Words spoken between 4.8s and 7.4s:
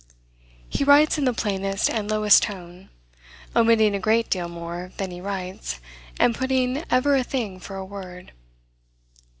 than he writes, and putting ever a